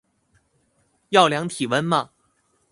[1.09, 2.09] 要量體溫嗎